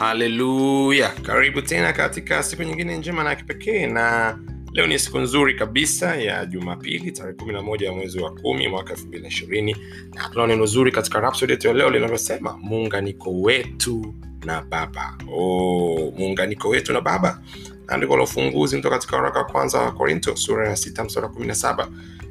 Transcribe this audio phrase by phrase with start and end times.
[0.00, 4.38] haleluya karibu tena katika siku nyingine njema na kipekee na
[4.72, 9.76] leo ni siku nzuri kabisa ya jumapili tarehe 11 ya mwezi wa kumi mwaka 2020
[10.14, 15.18] na tuna neno zuri katika rapsod yetu ya leo linalosema muunganiko wetu na baba.
[15.32, 17.42] Oh, muunganiko wetu na baba.
[17.88, 21.86] Andiko la ufunguzi kutoka katika waraka wa kwanza wa korinto sura ya 6 msara 17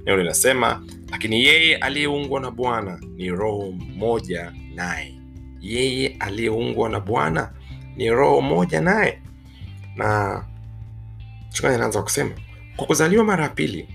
[0.05, 5.15] neno linasema lakini yeye aliyeungwa na bwana ni roho mmoja naye.
[5.61, 7.49] Yeye aliyeungwa na bwana
[7.99, 9.21] ni roho moja naye.
[9.95, 10.43] Na
[11.49, 12.31] mchungaji anaanza kusema
[12.75, 13.87] kwa kuzaliwa mara ya pili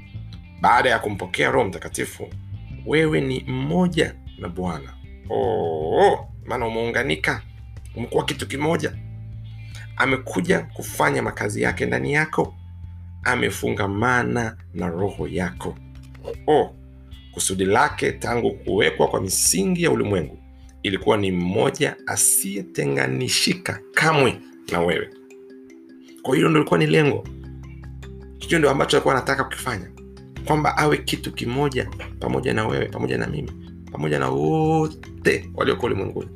[0.60, 2.28] baada ya kumpokea roho mtakatifu
[2.86, 4.94] wewe ni mmoja na bwana.
[5.30, 7.42] Oh, maana umeunganika
[7.96, 8.92] umekuwa kitu kimoja.
[9.96, 12.54] Amekuja kufanya makazi yake ndani yako
[13.22, 15.74] amefungamana na roho yako.
[16.46, 16.74] Oh,
[17.32, 20.38] kusudi lake tangu kuwekwa kwa misingi ya ulimwengu
[20.84, 24.40] ilikuwa ni mmoja asiyetenganishika kamwe
[24.72, 25.10] na wewe.
[26.22, 27.24] Kwa hiyo ndo ilikuwa ni lengo.
[28.38, 29.90] Hicho ndio ambacho alikuwa anataka kukifanya.
[30.44, 31.88] Kwamba awe kitu kimoja
[32.20, 33.52] pamoja na wewe pamoja na mimi
[33.92, 36.28] pamoja na wote walioko ulimwenguni.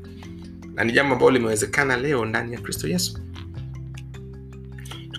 [0.75, 3.19] Na ni jambo ambalo limewezekana leo ndani ya kristo yesu.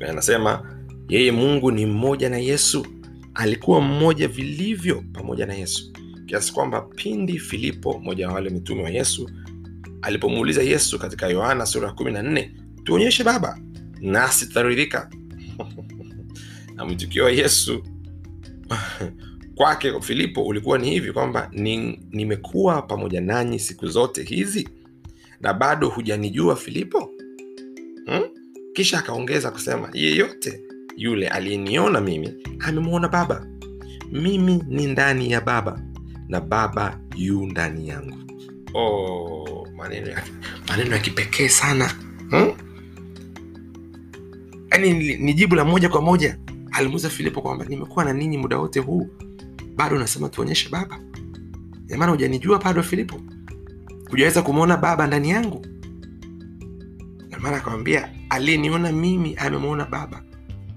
[0.10, 0.76] Anasema
[1.10, 2.86] yeye mungu ni mmoja na yesu.
[3.34, 5.94] Alikuwa mmoja vilivyo pamoja na yesu
[6.30, 9.30] kiasi kwamba pindi filipo mmoja wa wale mitume wa yesu
[10.02, 12.50] alipomuuliza yesu katika yohana sura ya 14
[12.84, 13.60] tuonyeshe baba
[14.02, 15.10] nasi tutaridhika?
[16.76, 17.84] Na mwitikio wa yesu
[19.56, 24.70] kwake filipo ulikuwa ni hivi kwamba ni, nimekuwa pamoja nanyi siku zote hizi
[25.42, 27.12] na bado hujanijua filipo?
[28.06, 28.24] Hmm?
[28.74, 30.62] kisha akaongeza kusema yeyote
[30.98, 33.48] yule aliyeniona mimi amemwona baba.
[34.12, 35.82] Mimi ni ndani ya baba
[36.30, 38.18] na baba yu ndani yangu.
[38.74, 40.24] Oh, maneno ya,
[40.68, 41.88] maneno ya kipekee sana.
[42.30, 42.52] Hmm?
[44.72, 46.38] yaani ni, jibu la moja kwa moja.
[46.72, 49.10] Alimuuza filipo kwamba nimekuwa na ninyi muda wote huu.
[49.76, 51.00] Bado unasema tuonyeshe baba?
[51.98, 53.22] Maana hujanijua bado filipo?
[54.10, 55.66] Hujaweza kumwona baba ndani yangu?
[57.30, 60.24] Namaana akamwambia aliyeniona mimi amemwona baba.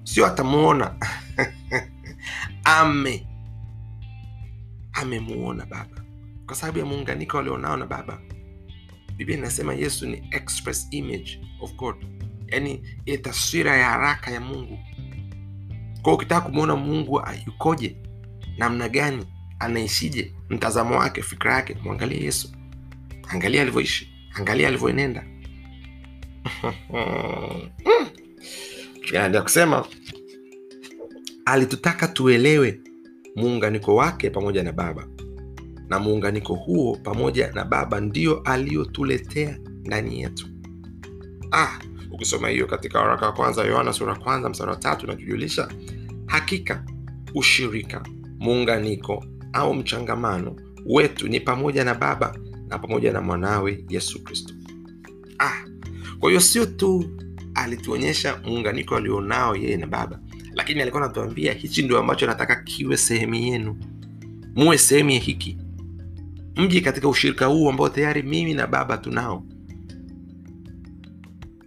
[0.04, 0.94] Sio atamwona
[2.64, 3.26] ame
[5.02, 6.04] amemuona baba.
[6.46, 8.20] Kwa sababu ya muunganiko walionao na baba.
[9.16, 11.96] Biblia inasema yesu ni express image of god.
[12.46, 14.78] Yaani ile taswira ya haraka ya mungu.
[16.02, 17.96] Kwao ukitaka kumwona mungu yukoje?
[18.58, 19.26] Namna gani?
[19.58, 20.34] Anaishije?
[20.50, 21.76] Mtazamo wake fikra yake.
[21.84, 22.48] Mwangalie yesu.
[23.28, 24.08] Angalia alivyoishi.
[24.34, 25.24] Angalia alivyoenenda
[29.12, 29.84] ya kusema
[31.44, 32.80] alitutaka tuelewe
[33.36, 35.06] muunganiko wake pamoja na baba.
[35.88, 40.46] Na muunganiko huo pamoja na baba ndio aliyotuletea ndani yetu.
[41.52, 41.78] Ah,
[42.12, 45.68] ukisoma hiyo katika waraka wa kwanza yohana sura kwanza msara wa tatu inatujulisha
[46.26, 46.84] hakika
[47.34, 48.02] ushirika
[48.38, 50.56] muunganiko au mchangamano
[50.86, 52.38] wetu ni pamoja na baba
[52.68, 54.54] na pamoja na mwanawe yesu kristo.
[55.38, 55.64] Ah,
[56.20, 57.04] kwa hiyo sio tu
[57.54, 60.20] alituonyesha muunganiko alionao yeye na baba
[60.62, 63.76] lakini alikuwa anatuambia hichi ndio ambacho nataka kiwe sehemu yenu.
[64.54, 65.56] Muwe sehemu ya hiki.
[66.56, 69.44] Mji katika ushirika huu ambao tayari mimi na baba tunao.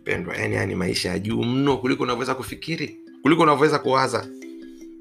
[0.04, 4.28] Pendwa yani yani maisha ya juu mno kuliko unavyoweza kufikiri kuliko unavyoweza kuwaza.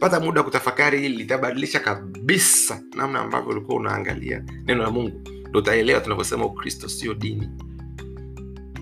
[0.00, 5.21] Pata muda wa kutafakari hili litabadilisha kabisa namna ambavyo ulikuwa unaangalia neno la mungu.
[5.49, 7.49] Ndo utaelewa tunavyosema ukristo sio dini.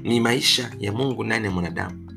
[0.03, 2.12] Ni maisha ya mungu ndani ya mwanadamu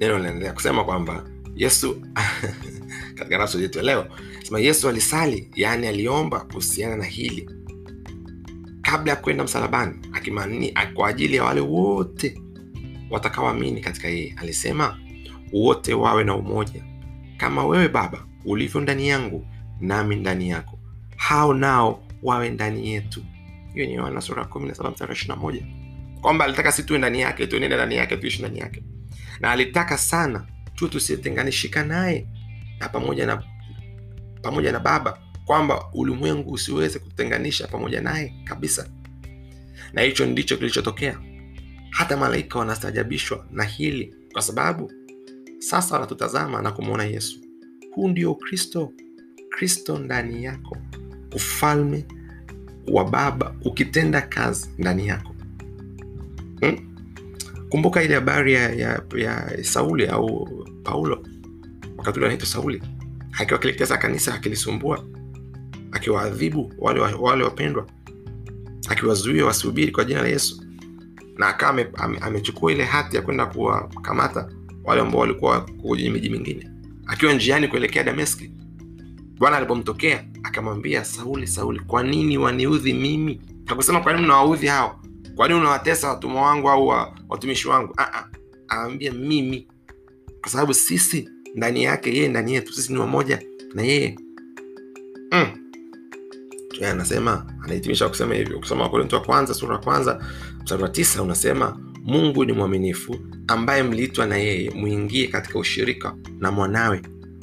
[0.00, 1.24] neno linaendelea kusema kwamba
[1.56, 2.02] yesu
[3.18, 4.06] katika nafsi yetu leo
[4.42, 7.50] sema yesu alisali yaani aliomba kuhusiana na hili.
[8.82, 12.42] Kabla ya kwenda msalabani akimani kwa ajili ya wale wote
[13.10, 14.98] watakaoamini katika yeye alisema
[15.52, 16.84] wote wawe na umoja.
[17.36, 19.46] Kama wewe baba ulivyo ndani yangu
[19.80, 20.78] nami ndani yako
[21.16, 23.22] hao nao wawe ndani yetu.
[23.74, 25.62] Hiyo ni yohana sura ya 17 mstari 21
[26.20, 28.82] kwamba alitaka si tuwe ndani yake tuenende ndani yake tuishi ndani yake
[29.40, 32.26] na alitaka sana tuwe tusitenganishika naye
[32.80, 33.42] na pamoja na
[34.42, 38.88] pamoja na baba kwamba ulimwengu usiweze kutenganisha pamoja naye kabisa.
[39.92, 41.18] Na hicho ndicho kilichotokea.
[41.90, 44.92] Hata malaika wanastaajabishwa na hili kwa sababu
[45.58, 47.38] sasa wanatutazama na kumwona yesu.
[47.94, 48.92] Huu ndio ukristo
[49.50, 50.76] kristo ndani yako
[51.34, 52.04] ufalme
[52.92, 55.34] wa baba ukitenda kazi ndani yako.
[56.60, 56.95] Hmm?
[57.68, 60.48] Kumbuka ile habari ya, ya, ya sauli au
[60.84, 61.22] paulo.
[61.96, 62.82] Wakati ule anaitwa sauli
[63.38, 65.04] akiwa kilitesa kanisa akilisumbua
[65.92, 67.86] akiwaadhibu wale, wale wapendwa
[68.88, 70.62] akiwazuia wasihubiri kwa jina la yesu.
[71.36, 74.48] Na akawa ame- ame- amechukua ile hati ya kwenda kuwakamata
[74.84, 76.70] wale ambao walikuwa kwenye miji mingine.
[77.06, 78.50] Akiwa njiani kuelekea dameski
[79.38, 83.40] bwana alipomtokea akamwambia sauli sauli kwa nini waniudhi mimi?
[83.64, 85.00] Hakusema kwa nini unawaudhi hao
[85.34, 86.86] kwa nini unawatesa watumwa wangu au
[87.28, 87.94] watumishi wangu?
[87.98, 88.24] Ah.
[88.70, 89.68] aambia mimi.
[90.40, 93.42] Kwa sababu sisi ndani yake yeye ndani yetu sisi ni wamoja
[93.74, 94.18] na yeye.
[95.32, 95.46] Mm.
[96.90, 98.58] Anasema anahitimisha kusema hivyo.
[98.58, 100.24] Ukisoma wakorinto wa kwanza sura ya kwanza
[100.62, 103.16] mstari wa tisa unasema mungu ni mwaminifu
[103.48, 107.02] ambaye mliitwa na yeye mwingie katika ushirika na mwanawe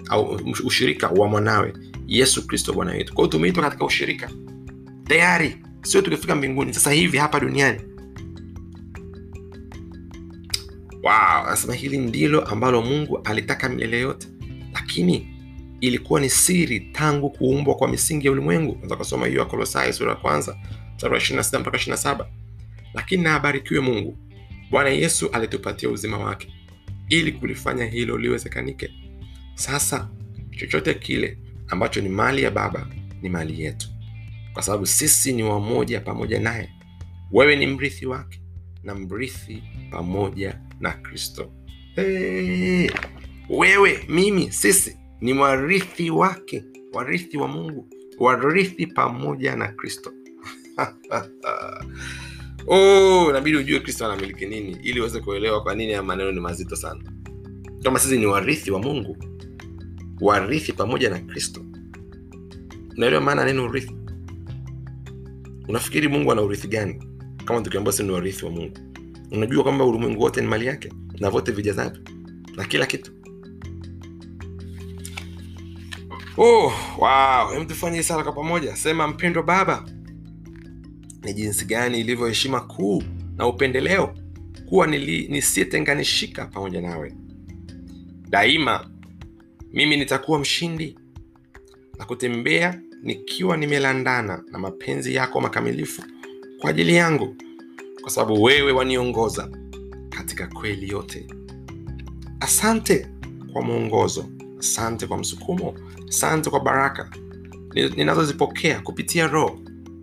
[0.09, 1.73] au ushirika wa mwanawe
[2.07, 3.13] yesu kristo bwana wetu.
[3.13, 4.29] Kwao tumeitwa katika ushirika.
[5.07, 7.81] Tayari sio tukifika mbinguni sasa hivi hapa duniani.
[11.03, 14.27] Wow, anasema hili ndilo ambalo mungu alitaka milele yote.
[14.73, 15.27] Lakini
[15.81, 18.71] ilikuwa ni siri tangu kuumbwa kwa misingi ya ulimwengu.
[18.71, 19.49] Unaweza kusoma hiyo
[19.85, 20.57] ya sura ya kwanza
[20.95, 22.25] mstari wa 26 mpaka 27
[22.93, 24.17] lakini na abarikiwe mungu.
[24.71, 26.53] Bwana yesu alitupatia uzima wake
[27.09, 28.89] ili kulifanya hilo liwezekanike.
[29.55, 30.09] Sasa
[30.57, 31.37] chochote kile
[31.67, 32.87] ambacho ni mali ya baba
[33.21, 33.87] ni mali yetu
[34.53, 36.69] kwa sababu sisi ni wamoja pamoja naye.
[37.31, 38.41] Wewe ni mrithi wake
[38.83, 41.51] na mrithi pamoja na kristo.
[41.95, 42.89] Hey,
[43.49, 46.63] wewe mimi sisi ni warithi wake
[46.93, 47.87] warithi wa mungu
[48.19, 50.11] warithi pamoja na kristo.
[52.67, 56.75] Oh, inabidi ujue kristo anamiliki nini ili uweze kuelewa kwa nini haya maneno ni mazito
[56.75, 57.01] sana.
[57.83, 59.17] Kama sisi ni warithi wa mungu
[60.21, 61.65] warithi pamoja na kristo.
[62.97, 63.95] Unaelewa maana neno urithi
[65.67, 67.03] unafikiri mungu ana urithi gani?
[67.45, 68.77] Kama tukiambia si ni warithi wa mungu.
[69.31, 72.01] Unajua kwamba ulimwengu wote ni mali yake na vote vijazavyo
[72.55, 73.11] na kila kitu.
[76.37, 77.51] Oh, wow.
[77.53, 78.75] Hem kwa pamoja.
[78.75, 79.85] Sema mpendwa baba
[81.23, 83.03] ni jinsi gani ilivyo heshima kuu
[83.37, 84.15] na upendeleo
[84.65, 87.13] kuwa nisiyetenganishika pamoja nawe.
[88.29, 88.89] Daima
[89.73, 90.99] mimi nitakuwa mshindi
[91.99, 96.01] na kutembea nikiwa nimelandana na mapenzi yako makamilifu
[96.61, 97.35] kwa ajili yangu
[98.01, 99.49] kwa sababu wewe waniongoza
[100.09, 101.27] katika kweli yote.
[102.39, 103.07] Asante
[103.53, 104.25] kwa mwongozo
[104.59, 105.73] asante kwa msukumo
[106.09, 107.09] asante kwa baraka
[107.95, 109.59] ninazozipokea kupitia roho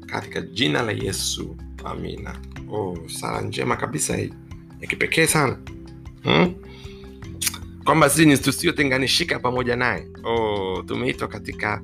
[0.07, 1.57] katika jina la yesu.
[1.85, 2.41] Amina.
[2.73, 4.33] Oh, sala njema kabisa hii
[4.81, 5.59] ya kipekee sana.
[6.23, 6.55] Hmm?
[7.85, 10.07] kwamba sisi ni tusiotenganishika pamoja naye.
[10.25, 11.83] Oh, tumeitwa katika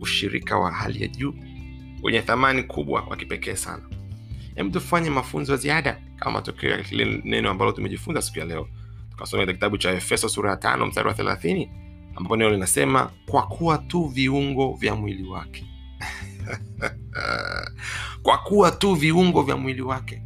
[0.00, 1.34] ushirika wa hali ya juu
[2.02, 3.82] wenye thamani kubwa wa kipekee sana.
[4.54, 8.68] Hebu tufanye mafunzo ya ziada kama matokeo ya kile neno ambalo tumejifunza siku ya leo.
[9.10, 11.70] Tukasoma katika kitabu cha efeso sura ya tano mstari wa thelathini
[12.16, 15.66] ambapo neno linasema kwa kuwa tu viungo vya mwili wake.
[18.22, 20.22] Kwa kuwa tu viungo vya mwili wake.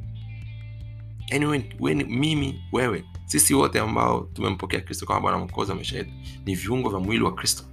[1.30, 6.10] Yaani mimi wewe sisi wote ambao tumempokea kristo kama bwana mkozi wa maisha yetu
[6.44, 7.64] ni viungo vya mwili wa kristo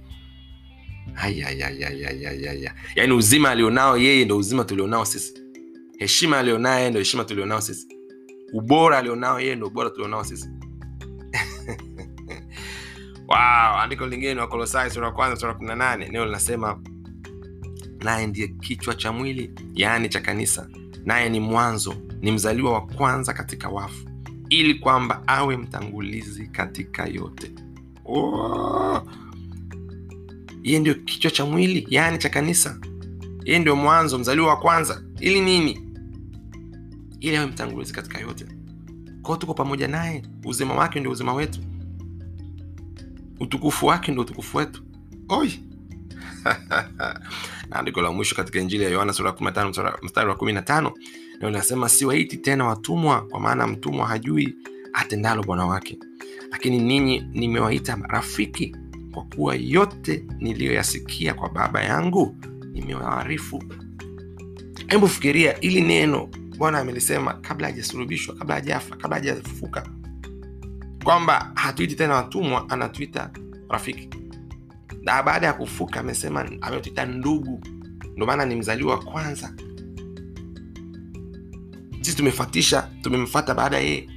[1.16, 2.74] Ayayayayayayaya.
[2.96, 5.34] yaani uzima alionao yeye ndo uzima tulionao sisi.
[5.98, 7.88] Heshima alionao ndo heshima tulionao sisi.
[8.52, 10.48] Ubora alionao yeye ndo ubora tulionao sisi.
[13.28, 16.08] Wow, andiko lingine ni wakolosai sura kwanza sura kumi na nane.
[16.08, 16.80] Neno linasema
[18.04, 20.68] naye ndiye kichwa cha mwili yaani cha kanisa.
[21.04, 24.06] Naye ni mwanzo ni mzaliwa wa kwanza katika wafu
[24.48, 27.52] ili kwamba awe mtangulizi katika yote.
[28.04, 28.85] Oh.
[30.66, 32.78] Yeye ndio kichwa cha mwili yaani cha kanisa.
[33.44, 35.02] Yeye ndio mwanzo mzaliwa wa kwanza.
[35.20, 35.90] Ili nini?
[37.20, 38.46] Ili awe mtangulizi katika yote.
[39.22, 40.22] Kwao tuko pamoja naye.
[40.44, 41.60] Uzima wake ndio uzima wetu.
[43.40, 44.82] Utukufu wake ndio utukufu wetu.
[45.28, 45.60] Oi!
[47.70, 50.92] Andiko la mwisho katika injili ya yohana sura ya 15 mstari- mstari wa 15
[51.36, 54.54] ndio linasema siwaiti tena watumwa kwa maana mtumwa hajui
[54.92, 55.98] atendalo bwana wake.
[56.50, 58.76] Lakini ninyi nimewaita rafiki
[59.16, 62.36] kwa kuwa yote niliyoyasikia kwa baba yangu
[62.72, 63.62] nimewaarifu.
[64.86, 69.88] Hebu fikiria ili neno bwana amelisema kabla hajasulubishwa kabla hajafa kabla hajafufuka.
[71.04, 73.30] Kwamba hatuiti tena watumwa anatuita
[73.68, 74.08] rafiki.
[75.02, 77.60] Na baada ya kufuka amesema ametuita ndugu.
[78.12, 79.54] Ndio maana ni mzaliwa wa kwanza.
[82.00, 84.08] Sisi tumefatisha tumemfata baada ya yeye